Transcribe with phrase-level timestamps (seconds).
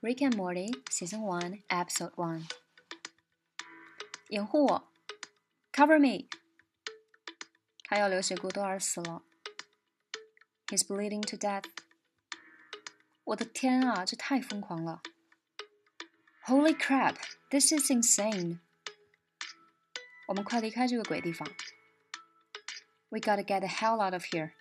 [0.00, 2.44] Rick and Morty Season One Episode One。
[4.28, 4.92] 掩护我，
[5.72, 6.28] Cover me！
[7.84, 9.22] 他要流血过多而死了。
[10.66, 11.64] He's bleeding to death。
[13.24, 15.02] 我的天啊，这太疯狂了！
[16.44, 17.16] Holy crap!
[17.50, 18.60] This is insane.
[20.28, 21.48] 我们快离开这个鬼地方。
[23.08, 24.52] We gotta get the hell out of here.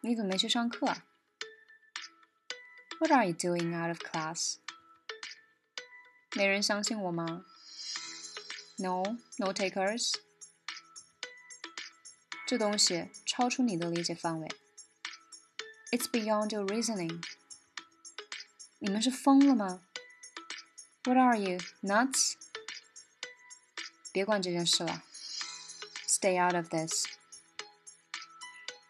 [0.00, 1.04] 你怎么没去上课啊
[3.02, 4.56] ？What are you doing out of class?
[6.34, 7.44] 没人相信我吗？
[8.76, 9.02] No,
[9.38, 10.14] no takers.
[12.46, 14.48] 这东西超出你的理解范围。
[15.90, 17.22] It's beyond your reasoning.
[18.78, 19.82] 你们是疯了吗？
[21.04, 22.34] What are you, nuts?
[24.12, 25.02] 别管这件事了。
[26.06, 27.06] Stay out of this。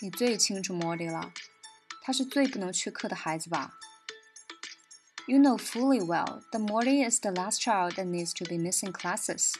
[0.00, 1.32] 你最清楚莫迪了，
[2.02, 3.78] 他是最不能缺课的孩子吧
[5.26, 8.92] ？You know fully well that Morty is the last child that needs to be missing
[8.92, 9.54] classes。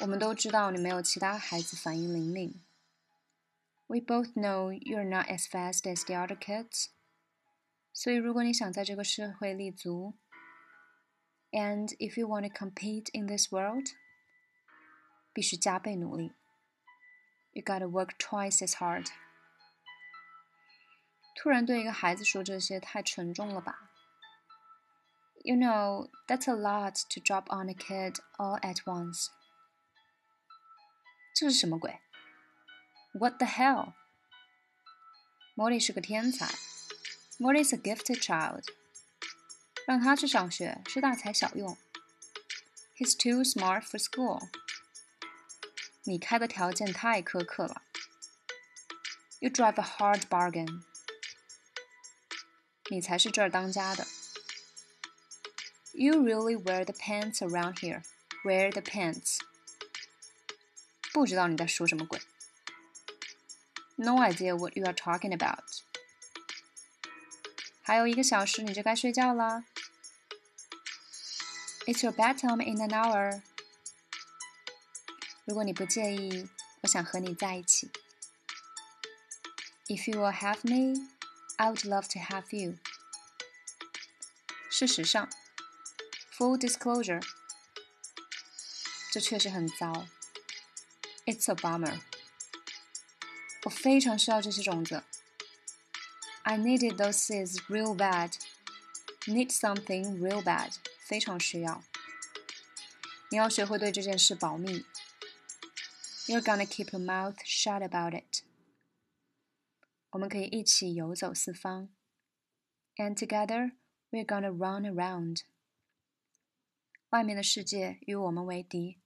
[0.00, 2.64] 我们都知道你没有其他孩子反应灵敏。
[3.86, 6.86] We both know you're not as fast as the other kids。
[7.92, 10.14] 所以，如果你想在这个社会立足，
[11.50, 13.88] and if you want to compete in this world,
[15.32, 16.32] 必须加倍努力。
[17.52, 19.08] You gotta work twice as hard.
[21.36, 23.90] 突然对一个孩子说这些太沉重了吧？
[25.42, 29.28] You know, that's a lot to drop on a kid all at once.
[31.34, 32.00] 这是什么鬼？
[33.12, 33.94] What the hell?
[35.56, 36.46] Morty 是个天才。
[37.38, 38.64] Morty's a gifted child.
[39.86, 41.76] 让他去上学是大材小用。
[42.96, 44.50] He's too smart for school。
[46.04, 47.82] 你开的条件太苛刻了。
[49.38, 50.82] You drive a hard bargain。
[52.90, 54.06] 你才是这儿当家的。
[55.92, 58.02] You really wear the pants around here.
[58.44, 59.38] Wear the pants。
[61.12, 62.20] 不知道你在说什么鬼。
[63.96, 65.82] No idea what you are talking about。
[67.82, 69.64] 还有一个小时你就该睡觉了。
[71.86, 73.42] It's your bedtime in an hour。
[75.44, 76.48] 如果你不介意，
[76.82, 77.90] 我想和你在一起。
[79.88, 81.08] If you will have me,
[81.56, 82.78] I would love to have you。
[84.70, 85.28] 事实上，
[86.32, 87.22] full disclosure，
[89.12, 90.06] 这确实很糟。
[91.26, 92.00] It's a bummer。
[93.64, 95.02] 我非常需要这些种子。
[96.42, 98.32] I needed those seeds real bad.
[99.26, 100.76] Need something real bad.
[101.00, 101.84] 非常需要。
[103.28, 104.86] 你要学会对这件事保密。
[106.26, 108.42] You're gonna keep your mouth shut about it。
[110.14, 111.88] 我们可以一起游走四方。
[112.96, 113.72] And together
[114.10, 115.42] we're gonna run around。
[117.10, 118.98] 外面的世界与我们为敌，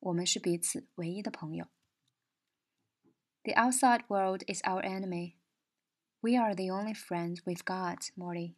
[0.00, 1.68] 我们是彼此唯一的朋友。
[3.42, 5.36] The outside world is our enemy.
[6.20, 8.54] We are the only friends we've got, Morty.